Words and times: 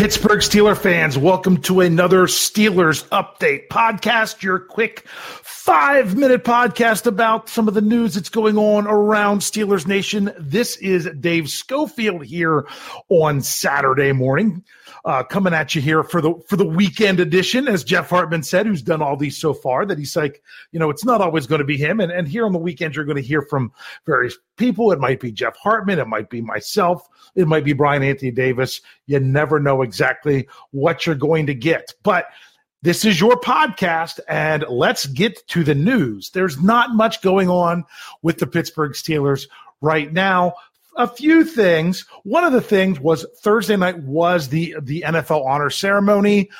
Pittsburgh 0.00 0.40
Steeler 0.40 0.78
fans, 0.78 1.18
welcome 1.18 1.60
to 1.60 1.80
another 1.80 2.22
Steelers 2.22 3.06
update 3.10 3.68
podcast, 3.68 4.42
your 4.42 4.58
quick 4.58 5.06
five 5.06 6.16
minute 6.16 6.42
podcast 6.42 7.04
about 7.04 7.50
some 7.50 7.68
of 7.68 7.74
the 7.74 7.82
news 7.82 8.14
that's 8.14 8.30
going 8.30 8.56
on 8.56 8.86
around 8.86 9.40
Steelers 9.40 9.86
Nation. 9.86 10.32
This 10.38 10.76
is 10.78 11.06
Dave 11.20 11.50
Schofield 11.50 12.24
here 12.24 12.66
on 13.10 13.42
Saturday 13.42 14.12
morning 14.12 14.64
uh, 15.04 15.22
coming 15.22 15.54
at 15.54 15.74
you 15.74 15.80
here 15.80 16.02
for 16.02 16.20
the 16.20 16.34
for 16.46 16.56
the 16.56 16.66
weekend 16.66 17.20
edition, 17.20 17.68
as 17.68 17.84
Jeff 17.84 18.10
Hartman 18.10 18.42
said, 18.42 18.66
who's 18.66 18.82
done 18.82 19.02
all 19.02 19.16
these 19.16 19.38
so 19.38 19.54
far. 19.54 19.86
That 19.86 19.98
he's 19.98 20.16
like, 20.16 20.42
you 20.72 20.78
know, 20.78 20.90
it's 20.90 21.04
not 21.04 21.20
always 21.20 21.46
going 21.46 21.60
to 21.60 21.64
be 21.64 21.76
him, 21.76 22.00
and 22.00 22.12
and 22.12 22.28
here 22.28 22.44
on 22.44 22.52
the 22.52 22.58
weekend 22.58 22.94
you're 22.94 23.04
going 23.04 23.16
to 23.16 23.22
hear 23.22 23.42
from 23.42 23.72
various 24.06 24.36
people. 24.56 24.92
It 24.92 25.00
might 25.00 25.20
be 25.20 25.32
Jeff 25.32 25.56
Hartman, 25.56 25.98
it 25.98 26.08
might 26.08 26.30
be 26.30 26.40
myself, 26.40 27.08
it 27.34 27.48
might 27.48 27.64
be 27.64 27.72
Brian 27.72 28.02
Anthony 28.02 28.30
Davis. 28.30 28.80
You 29.06 29.20
never 29.20 29.58
know 29.58 29.82
exactly 29.82 30.48
what 30.70 31.06
you're 31.06 31.14
going 31.14 31.46
to 31.46 31.54
get, 31.54 31.94
but. 32.02 32.26
This 32.82 33.04
is 33.04 33.20
your 33.20 33.38
podcast, 33.38 34.20
and 34.26 34.64
let's 34.66 35.04
get 35.04 35.46
to 35.48 35.62
the 35.62 35.74
news. 35.74 36.30
There's 36.30 36.62
not 36.62 36.94
much 36.94 37.20
going 37.20 37.50
on 37.50 37.84
with 38.22 38.38
the 38.38 38.46
Pittsburgh 38.46 38.92
Steelers 38.92 39.48
right 39.82 40.10
now 40.10 40.54
a 40.96 41.08
few 41.08 41.44
things. 41.44 42.04
One 42.24 42.44
of 42.44 42.52
the 42.52 42.60
things 42.60 43.00
was 43.00 43.26
Thursday 43.38 43.76
night 43.76 44.02
was 44.02 44.48
the 44.48 44.76
the 44.80 45.04
NFL 45.06 45.46
honor 45.46 45.70
ceremony. 45.70 46.50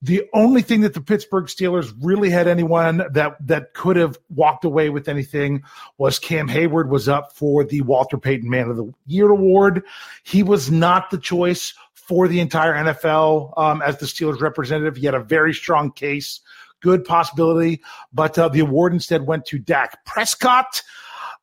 The 0.00 0.22
only 0.32 0.62
thing 0.62 0.82
that 0.82 0.94
the 0.94 1.00
Pittsburgh 1.00 1.46
Steelers 1.46 1.92
really 2.00 2.30
had 2.30 2.46
anyone 2.46 3.02
that 3.12 3.34
that 3.44 3.74
could 3.74 3.96
have 3.96 4.16
walked 4.30 4.64
away 4.64 4.90
with 4.90 5.08
anything 5.08 5.64
was 5.96 6.20
Cam 6.20 6.46
Hayward 6.46 6.88
was 6.88 7.08
up 7.08 7.34
for 7.34 7.64
the 7.64 7.80
Walter 7.80 8.16
Payton 8.16 8.48
Man 8.48 8.70
of 8.70 8.76
the 8.76 8.92
Year 9.06 9.30
award. 9.30 9.82
He 10.22 10.44
was 10.44 10.70
not 10.70 11.10
the 11.10 11.18
choice 11.18 11.74
for 11.94 12.28
the 12.28 12.40
entire 12.40 12.74
NFL 12.74 13.52
um, 13.58 13.82
as 13.82 13.98
the 13.98 14.06
Steelers 14.06 14.40
representative. 14.40 14.96
He 14.96 15.04
had 15.04 15.14
a 15.14 15.20
very 15.20 15.52
strong 15.52 15.90
case, 15.90 16.40
good 16.80 17.04
possibility, 17.04 17.82
but 18.12 18.38
uh, 18.38 18.48
the 18.48 18.60
award 18.60 18.92
instead 18.92 19.26
went 19.26 19.46
to 19.46 19.58
Dak 19.58 20.04
Prescott. 20.06 20.82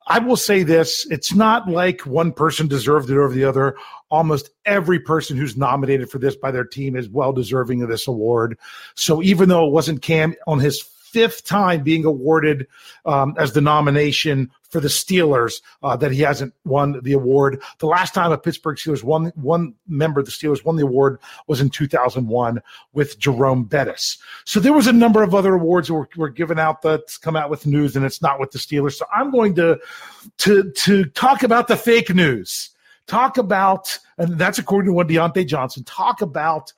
I 0.08 0.20
will 0.20 0.36
say 0.36 0.62
this 0.62 1.06
it's 1.10 1.34
not 1.34 1.68
like 1.68 2.02
one 2.02 2.32
person 2.32 2.68
deserved 2.68 3.10
it 3.10 3.18
over 3.18 3.34
the 3.34 3.44
other. 3.44 3.76
Almost 4.10 4.50
every 4.64 5.00
person 5.00 5.36
who's 5.36 5.56
nominated 5.56 6.10
for 6.10 6.18
this 6.18 6.36
by 6.36 6.50
their 6.50 6.64
team 6.64 6.96
is 6.96 7.08
well 7.08 7.32
deserving 7.32 7.82
of 7.82 7.88
this 7.88 8.06
award. 8.06 8.56
So 8.94 9.22
even 9.22 9.48
though 9.48 9.66
it 9.66 9.72
wasn't 9.72 10.02
Cam 10.02 10.34
on 10.46 10.60
his 10.60 10.80
fifth 10.80 11.44
time 11.44 11.82
being 11.82 12.04
awarded 12.04 12.66
um, 13.04 13.34
as 13.38 13.52
the 13.52 13.60
nomination 13.60 14.50
for 14.76 14.80
the 14.80 14.88
Steelers 14.88 15.62
uh, 15.82 15.96
that 15.96 16.12
he 16.12 16.20
hasn't 16.20 16.52
won 16.66 17.00
the 17.02 17.14
award. 17.14 17.62
The 17.78 17.86
last 17.86 18.12
time 18.12 18.30
a 18.30 18.36
Pittsburgh 18.36 18.76
Steelers 18.76 19.02
won 19.02 19.32
one 19.34 19.72
member 19.88 20.20
of 20.20 20.26
the 20.26 20.32
Steelers 20.32 20.62
won 20.66 20.76
the 20.76 20.82
award 20.82 21.18
was 21.46 21.62
in 21.62 21.70
2001 21.70 22.60
with 22.92 23.18
Jerome 23.18 23.64
Bettis. 23.64 24.18
So 24.44 24.60
there 24.60 24.74
was 24.74 24.86
a 24.86 24.92
number 24.92 25.22
of 25.22 25.34
other 25.34 25.54
awards 25.54 25.88
that 25.88 25.94
were, 25.94 26.10
were 26.14 26.28
given 26.28 26.58
out 26.58 26.82
that's 26.82 27.16
come 27.16 27.36
out 27.36 27.48
with 27.48 27.64
news, 27.64 27.96
and 27.96 28.04
it's 28.04 28.20
not 28.20 28.38
with 28.38 28.50
the 28.50 28.58
Steelers. 28.58 28.96
So 28.96 29.06
I'm 29.16 29.30
going 29.30 29.54
to 29.54 29.80
to 30.40 30.70
to 30.70 31.06
talk 31.06 31.42
about 31.42 31.68
the 31.68 31.76
fake 31.78 32.14
news. 32.14 32.68
Talk 33.06 33.38
about, 33.38 33.98
and 34.18 34.36
that's 34.38 34.58
according 34.58 34.90
to 34.90 34.92
what 34.92 35.08
Diontae 35.08 35.46
Johnson. 35.46 35.84
Talk 35.84 36.20
about 36.20 36.74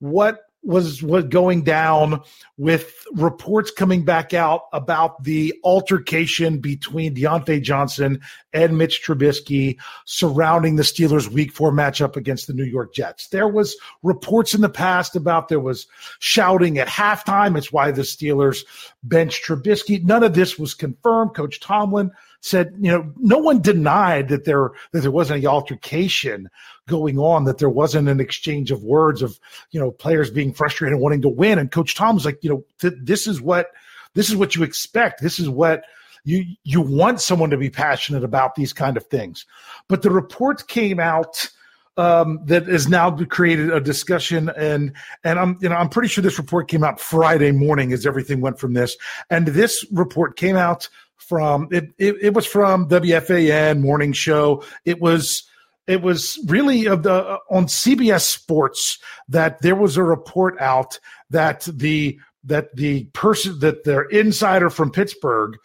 what 0.00 0.49
was 0.62 1.02
what 1.02 1.30
going 1.30 1.62
down 1.62 2.20
with 2.58 3.06
reports 3.14 3.70
coming 3.70 4.04
back 4.04 4.34
out 4.34 4.62
about 4.72 5.24
the 5.24 5.54
altercation 5.64 6.58
between 6.58 7.14
Diontae 7.14 7.62
Johnson 7.62 8.20
and 8.52 8.76
Mitch 8.76 9.02
Trubisky 9.02 9.78
surrounding 10.04 10.76
the 10.76 10.82
Steelers 10.82 11.28
week 11.28 11.52
four 11.52 11.72
matchup 11.72 12.16
against 12.16 12.46
the 12.46 12.52
New 12.52 12.64
York 12.64 12.92
Jets. 12.92 13.28
There 13.28 13.48
was 13.48 13.76
reports 14.02 14.52
in 14.52 14.60
the 14.60 14.68
past 14.68 15.16
about 15.16 15.48
there 15.48 15.60
was 15.60 15.86
shouting 16.18 16.78
at 16.78 16.88
halftime. 16.88 17.56
It's 17.56 17.72
why 17.72 17.90
the 17.90 18.02
Steelers 18.02 18.64
benched 19.02 19.46
Trubisky. 19.46 20.04
None 20.04 20.22
of 20.22 20.34
this 20.34 20.58
was 20.58 20.74
confirmed. 20.74 21.34
Coach 21.34 21.60
Tomlin 21.60 22.10
said, 22.40 22.74
you 22.80 22.90
know, 22.90 23.12
no 23.16 23.38
one 23.38 23.60
denied 23.60 24.28
that 24.28 24.44
there 24.44 24.72
that 24.92 25.00
there 25.00 25.10
wasn't 25.10 25.38
any 25.38 25.46
altercation 25.46 26.48
going 26.88 27.18
on, 27.18 27.44
that 27.44 27.58
there 27.58 27.70
wasn't 27.70 28.08
an 28.08 28.20
exchange 28.20 28.70
of 28.70 28.82
words 28.82 29.22
of, 29.22 29.38
you 29.70 29.80
know, 29.80 29.90
players 29.90 30.30
being 30.30 30.52
frustrated 30.52 30.94
and 30.94 31.02
wanting 31.02 31.22
to 31.22 31.28
win. 31.28 31.58
And 31.58 31.70
Coach 31.70 31.94
Tom 31.94 32.14
was 32.14 32.24
like, 32.24 32.42
you 32.42 32.50
know, 32.50 32.64
th- 32.80 32.94
this 33.02 33.26
is 33.26 33.40
what 33.40 33.68
this 34.14 34.28
is 34.28 34.36
what 34.36 34.56
you 34.56 34.62
expect. 34.62 35.22
This 35.22 35.38
is 35.38 35.48
what 35.48 35.84
you 36.24 36.44
you 36.64 36.80
want 36.80 37.20
someone 37.20 37.50
to 37.50 37.56
be 37.56 37.70
passionate 37.70 38.24
about 38.24 38.54
these 38.54 38.72
kind 38.72 38.96
of 38.96 39.06
things. 39.06 39.46
But 39.88 40.02
the 40.02 40.10
report 40.10 40.66
came 40.68 41.00
out 41.00 41.48
um, 41.96 42.40
that 42.46 42.66
has 42.66 42.88
now 42.88 43.10
created 43.10 43.70
a 43.70 43.80
discussion, 43.80 44.50
and 44.56 44.92
and 45.24 45.38
I'm 45.38 45.58
you 45.60 45.68
know 45.68 45.76
I'm 45.76 45.88
pretty 45.88 46.08
sure 46.08 46.22
this 46.22 46.38
report 46.38 46.68
came 46.68 46.84
out 46.84 47.00
Friday 47.00 47.52
morning 47.52 47.92
as 47.92 48.06
everything 48.06 48.40
went 48.40 48.58
from 48.58 48.74
this, 48.74 48.96
and 49.28 49.48
this 49.48 49.84
report 49.92 50.36
came 50.36 50.56
out 50.56 50.88
from 51.20 51.68
it, 51.70 51.92
it, 51.98 52.16
it 52.20 52.34
was 52.34 52.46
from 52.46 52.88
WFAN 52.88 53.80
morning 53.80 54.12
show. 54.12 54.64
It 54.84 55.00
was 55.00 55.44
it 55.86 56.02
was 56.02 56.38
really 56.46 56.86
of 56.86 57.02
the 57.02 57.12
uh, 57.12 57.38
on 57.50 57.66
CBS 57.66 58.22
Sports 58.22 58.98
that 59.28 59.60
there 59.62 59.76
was 59.76 59.96
a 59.96 60.04
report 60.04 60.58
out 60.60 60.98
that 61.30 61.68
the 61.72 62.18
that 62.44 62.74
the 62.74 63.04
person 63.06 63.58
that 63.60 63.84
their 63.84 64.02
insider 64.02 64.70
from 64.70 64.90
Pittsburgh 64.90 65.56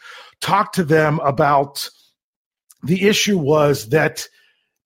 talked 0.41 0.75
to 0.75 0.83
them 0.83 1.19
about 1.19 1.89
the 2.83 3.07
issue 3.07 3.37
was 3.37 3.89
that 3.89 4.27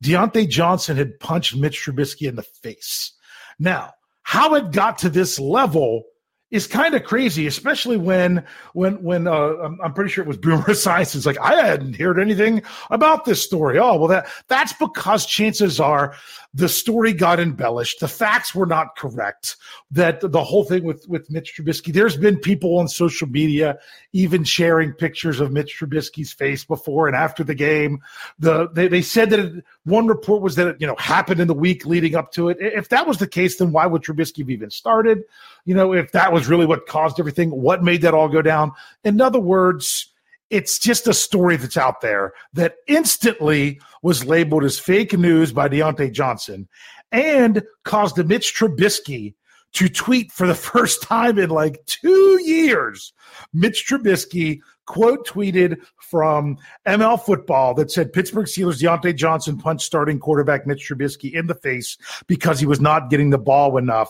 Diontae 0.04 0.48
Johnson 0.48 0.98
had 0.98 1.20
punched 1.20 1.56
Mitch 1.56 1.84
Trubisky 1.84 2.28
in 2.28 2.36
the 2.36 2.44
face. 2.44 3.14
Now, 3.58 3.94
how 4.24 4.56
it 4.56 4.72
got 4.72 5.00
to 5.00 5.10
this 5.10 5.40
level 5.40 6.04
is 6.52 6.66
kind 6.66 6.96
of 6.96 7.04
crazy, 7.04 7.46
especially 7.48 7.98
when 7.98 8.44
when 8.74 9.02
when 9.04 9.28
uh, 9.28 9.54
I'm, 9.64 9.80
I'm, 9.84 9.94
pretty 9.94 10.10
sure 10.10 10.24
it 10.24 10.28
was 10.28 10.38
Boomer 10.38 10.64
Esiason. 10.68 11.26
like 11.26 11.40
I 11.40 11.66
hadn't 11.66 11.96
heard 11.96 12.20
anything 12.20 12.64
about 12.90 13.26
this 13.26 13.42
story. 13.42 13.78
Oh 13.78 13.98
well, 13.98 14.08
that 14.08 14.28
that's 14.48 14.74
because 14.74 15.26
chances 15.26 15.80
are 15.80 16.16
the 16.54 16.70
story 16.70 17.14
got 17.14 17.40
embellished. 17.40 18.00
The 18.00 18.08
facts 18.08 18.56
were 18.56 18.66
not 18.66 18.98
correct. 18.98 19.56
That 19.92 20.20
the 20.20 20.44
whole 20.44 20.64
thing 20.64 20.84
with 20.84 21.08
with 21.08 21.30
Mitch 21.30 21.56
Trubisky. 21.56 21.94
There's 21.94 22.18
been 22.18 22.38
people 22.38 22.78
on 22.80 22.88
social 22.88 23.28
media 23.28 23.78
even 24.14 24.44
sharing 24.44 24.94
pictures 24.94 25.40
of 25.40 25.52
Mitch 25.52 25.78
Trubisky's 25.80 26.34
face 26.34 26.64
before 26.64 27.08
and 27.08 27.16
after 27.16 27.44
the 27.44 27.54
game. 27.54 28.02
The 28.40 28.68
they, 28.70 28.88
they 28.88 29.04
said 29.04 29.30
that 29.30 29.40
it, 29.40 29.64
one 29.86 30.08
report 30.08 30.42
was 30.42 30.56
that 30.56 30.68
it 30.68 30.78
you 30.80 30.88
know 30.88 30.96
happened 30.98 31.40
in 31.40 31.48
the 31.48 31.54
week 31.54 31.86
leading 31.86 32.16
up 32.16 32.32
to 32.34 32.50
it. 32.50 32.58
If 32.60 32.90
that 32.90 33.08
was 33.08 33.20
the 33.20 33.28
case, 33.28 33.58
then 33.58 33.72
why 33.72 33.86
would 33.86 34.02
Trubisky 34.02 34.40
have 34.40 34.50
even 34.50 34.72
started? 34.72 35.24
You 35.66 35.76
know, 35.76 35.94
if 35.94 36.12
that 36.14 36.34
was 36.34 36.48
really 36.48 36.66
what 36.66 36.88
caused 36.88 37.20
everything, 37.20 37.52
what 37.52 37.84
made 37.84 38.02
that 38.02 38.16
all 38.16 38.28
go 38.28 38.42
down? 38.42 38.72
In 39.04 39.22
other 39.22 39.40
words 39.40 40.08
it's 40.50 40.80
just 40.80 41.08
a 41.08 41.14
story 41.14 41.56
that's 41.56 41.78
out 41.78 42.02
there 42.02 42.34
that 42.54 42.76
instantly 42.88 43.80
was 44.02 44.26
labeled 44.26 44.64
as 44.64 44.80
fake 44.80 45.14
news 45.14 45.52
by 45.52 45.70
Diontae 45.70 46.12
Johnson 46.12 46.68
and 47.12 47.64
caused 47.86 48.18
Mitch 48.26 48.56
Trubisky 48.56 49.36
to 49.74 49.90
tweet 49.90 50.32
for 50.32 50.48
the 50.48 50.56
first 50.56 51.04
time 51.04 51.38
in 51.38 51.50
like 51.50 51.84
two 51.86 52.42
years. 52.44 53.14
Mitch 53.54 53.86
Trubisky 53.88 54.60
quote 54.86 55.28
tweeted 55.28 55.78
from 55.98 56.58
ML 56.88 57.22
football 57.22 57.76
that 57.76 57.92
said 57.92 58.12
Pittsburgh 58.12 58.48
Steelers 58.48 58.82
Diontae 58.82 59.16
Johnson 59.16 59.58
punched 59.58 59.86
starting 59.86 60.20
quarterback 60.20 60.66
Mitch 60.66 60.90
Trubisky 60.90 61.32
in 61.34 61.46
the 61.46 61.54
face 61.54 61.98
because 62.28 62.60
he 62.60 62.66
was 62.66 62.82
not 62.82 63.12
getting 63.12 63.30
the 63.30 63.38
ball 63.38 63.78
enough 63.78 64.10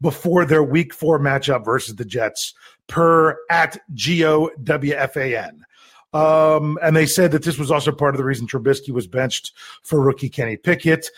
Before 0.00 0.44
their 0.44 0.62
week 0.62 0.94
four 0.94 1.18
matchup 1.18 1.64
versus 1.64 1.96
the 1.96 2.04
Jets 2.04 2.54
per 2.86 3.38
at 3.50 3.78
G-O-W-F-A-N. 3.94 5.64
Um, 6.12 6.78
and 6.82 6.96
they 6.96 7.06
said 7.06 7.32
that 7.32 7.44
this 7.44 7.58
was 7.58 7.70
also 7.70 7.92
part 7.92 8.14
of 8.14 8.18
the 8.18 8.24
reason 8.24 8.46
Trubisky 8.46 8.90
was 8.90 9.06
benched 9.06 9.52
for 9.82 10.00
rookie 10.00 10.28
Kenny 10.28 10.56
Pickett. 10.56 11.08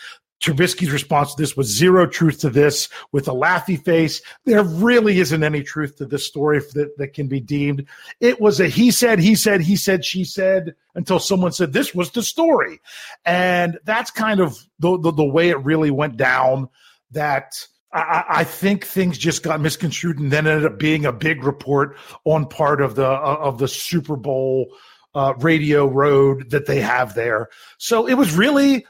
Trubisky's 0.43 0.91
response 0.91 1.33
to 1.33 1.41
this 1.41 1.55
was 1.55 1.67
zero 1.67 2.05
truth 2.05 2.41
to 2.41 2.49
this 2.49 2.89
with 3.13 3.29
a 3.29 3.31
laughy 3.31 3.81
face. 3.81 4.21
There 4.43 4.61
really 4.61 5.19
isn't 5.19 5.43
any 5.43 5.63
truth 5.63 5.95
to 5.97 6.05
this 6.05 6.27
story 6.27 6.59
that, 6.73 6.97
that 6.97 7.13
can 7.13 7.27
be 7.27 7.39
deemed. 7.39 7.87
It 8.19 8.41
was 8.41 8.59
a 8.59 8.67
he 8.67 8.91
said, 8.91 9.19
he 9.19 9.35
said, 9.35 9.61
he 9.61 9.77
said, 9.77 10.03
she 10.03 10.25
said 10.25 10.75
until 10.95 11.19
someone 11.19 11.53
said 11.53 11.71
this 11.71 11.95
was 11.95 12.11
the 12.11 12.21
story. 12.21 12.81
And 13.23 13.79
that's 13.85 14.11
kind 14.11 14.41
of 14.41 14.59
the, 14.79 14.99
the, 14.99 15.11
the 15.11 15.23
way 15.23 15.49
it 15.49 15.63
really 15.63 15.91
went 15.91 16.17
down 16.17 16.67
that 17.11 17.65
I, 17.93 18.25
I, 18.27 18.43
think 18.43 18.85
things 18.85 19.17
just 19.17 19.43
got 19.43 19.61
misconstrued 19.61 20.17
and 20.17 20.31
then 20.31 20.47
ended 20.47 20.65
up 20.65 20.79
being 20.79 21.05
a 21.05 21.11
big 21.11 21.43
report 21.43 21.95
on 22.25 22.47
part 22.47 22.81
of 22.81 22.95
the, 22.95 23.07
uh, 23.07 23.37
of 23.39 23.59
the 23.59 23.67
Super 23.67 24.15
Bowl 24.15 24.73
uh, 25.13 25.35
radio 25.39 25.85
row 25.85 26.39
that 26.49 26.65
they 26.65 26.81
have 26.81 27.13
there. 27.13 27.49
So 27.77 28.07
it 28.07 28.15
was 28.15 28.33
really 28.33 28.85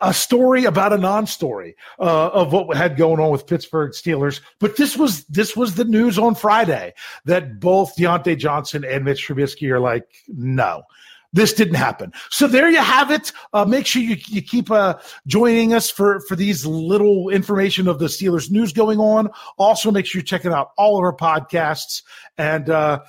a 0.00 0.14
story 0.14 0.64
about 0.64 0.92
a 0.92 0.98
non-story 0.98 1.76
uh, 1.98 2.28
of 2.28 2.52
what 2.52 2.76
had 2.76 2.96
going 2.96 3.20
on 3.20 3.30
with 3.30 3.46
Pittsburgh 3.46 3.92
Steelers. 3.92 4.40
But 4.58 4.76
this 4.76 4.96
was 4.96 5.24
this 5.24 5.56
was 5.56 5.74
the 5.74 5.84
news 5.84 6.18
on 6.18 6.34
Friday 6.34 6.94
that 7.24 7.60
both 7.60 7.96
Diontae 7.96 8.38
Johnson 8.38 8.84
and 8.84 9.04
Mitch 9.04 9.26
Trubisky 9.26 9.70
are 9.70 9.80
like, 9.80 10.06
no. 10.28 10.82
This 11.32 11.52
didn't 11.52 11.74
happen. 11.74 12.12
So 12.30 12.46
there 12.46 12.70
you 12.70 12.78
have 12.78 13.10
it. 13.10 13.32
Uh, 13.52 13.64
make 13.64 13.86
sure 13.86 14.02
you, 14.02 14.16
you 14.26 14.42
keep 14.42 14.70
uh, 14.70 14.94
joining 15.26 15.74
us 15.74 15.90
for, 15.90 16.20
for 16.20 16.36
these 16.36 16.64
little 16.64 17.28
information 17.28 17.88
of 17.88 17.98
the 17.98 18.06
Steelers 18.06 18.50
news 18.50 18.72
going 18.72 18.98
on. 18.98 19.28
Also, 19.58 19.90
make 19.90 20.06
sure 20.06 20.20
you're 20.20 20.24
checking 20.24 20.52
out 20.52 20.70
all 20.76 20.96
of 20.96 21.02
our 21.02 21.14
podcasts. 21.14 22.02
And 22.38 22.70
uh, 22.70 23.02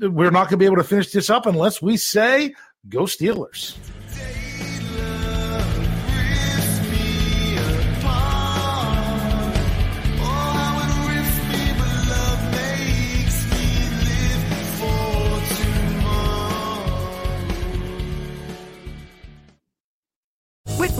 we're 0.00 0.30
not 0.30 0.44
going 0.44 0.50
to 0.50 0.56
be 0.56 0.66
able 0.66 0.76
to 0.76 0.84
finish 0.84 1.12
this 1.12 1.30
up 1.30 1.46
unless 1.46 1.80
we 1.80 1.96
say, 1.96 2.54
go 2.88 3.02
Steelers. 3.02 3.76